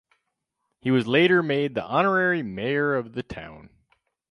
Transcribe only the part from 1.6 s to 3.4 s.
the honorary mayor of the